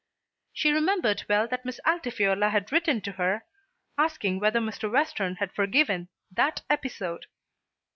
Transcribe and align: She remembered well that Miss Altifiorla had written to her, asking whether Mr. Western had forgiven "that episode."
She 0.51 0.71
remembered 0.71 1.23
well 1.29 1.47
that 1.49 1.63
Miss 1.63 1.79
Altifiorla 1.85 2.49
had 2.49 2.71
written 2.71 3.01
to 3.01 3.11
her, 3.11 3.45
asking 3.99 4.39
whether 4.39 4.59
Mr. 4.59 4.91
Western 4.91 5.35
had 5.35 5.53
forgiven 5.53 6.09
"that 6.31 6.63
episode." 6.71 7.27